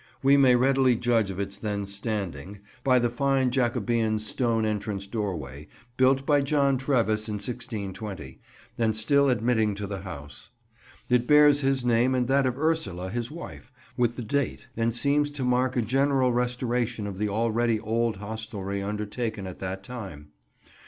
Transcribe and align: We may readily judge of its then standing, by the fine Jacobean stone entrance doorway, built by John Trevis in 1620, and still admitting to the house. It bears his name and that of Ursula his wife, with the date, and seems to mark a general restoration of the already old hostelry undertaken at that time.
We 0.23 0.35
may 0.35 0.55
readily 0.55 0.95
judge 0.95 1.29
of 1.29 1.39
its 1.39 1.57
then 1.57 1.85
standing, 1.85 2.61
by 2.83 2.97
the 2.97 3.11
fine 3.11 3.51
Jacobean 3.51 4.17
stone 4.17 4.65
entrance 4.65 5.05
doorway, 5.05 5.67
built 5.95 6.25
by 6.25 6.41
John 6.41 6.79
Trevis 6.79 7.27
in 7.27 7.35
1620, 7.35 8.39
and 8.79 8.95
still 8.97 9.29
admitting 9.29 9.75
to 9.75 9.85
the 9.85 10.01
house. 10.01 10.49
It 11.07 11.27
bears 11.27 11.61
his 11.61 11.85
name 11.85 12.15
and 12.15 12.27
that 12.29 12.47
of 12.47 12.57
Ursula 12.57 13.11
his 13.11 13.29
wife, 13.29 13.71
with 13.95 14.15
the 14.15 14.23
date, 14.23 14.65
and 14.75 14.95
seems 14.95 15.29
to 15.29 15.43
mark 15.43 15.77
a 15.77 15.83
general 15.83 16.33
restoration 16.33 17.05
of 17.05 17.19
the 17.19 17.29
already 17.29 17.79
old 17.79 18.15
hostelry 18.17 18.81
undertaken 18.81 19.45
at 19.45 19.59
that 19.59 19.83
time. 19.83 20.29